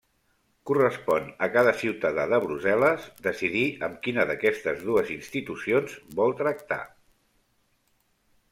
[0.69, 6.83] Correspon a cada ciutadà de Brussel·les decidir amb quina d'aquestes dues institucions vol tractar.